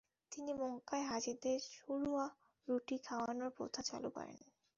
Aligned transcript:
তিনি 0.31 0.51
মক্কার 0.61 1.01
হাজীদের 1.09 1.57
সুরুয়া 1.71 2.25
রুটি 2.67 2.95
খাওয়ানের 3.05 3.51
প্রথা 3.57 3.81
চালু 3.89 4.09
করেন। 4.09 4.37